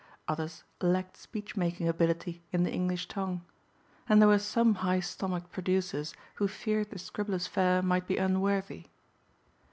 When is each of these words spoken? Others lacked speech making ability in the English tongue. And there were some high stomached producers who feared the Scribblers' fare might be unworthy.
Others 0.27 0.63
lacked 0.81 1.15
speech 1.15 1.55
making 1.55 1.87
ability 1.87 2.41
in 2.51 2.63
the 2.63 2.71
English 2.71 3.07
tongue. 3.07 3.43
And 4.09 4.19
there 4.19 4.27
were 4.27 4.39
some 4.39 4.73
high 4.81 4.99
stomached 4.99 5.51
producers 5.51 6.15
who 6.37 6.47
feared 6.47 6.89
the 6.89 6.97
Scribblers' 6.97 7.45
fare 7.45 7.83
might 7.83 8.07
be 8.07 8.17
unworthy. 8.17 8.85